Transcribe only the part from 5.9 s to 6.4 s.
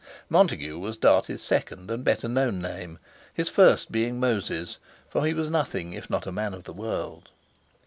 if not a